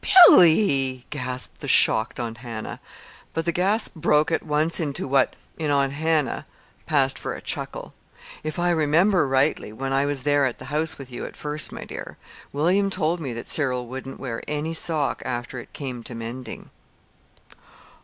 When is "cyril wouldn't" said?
13.47-14.19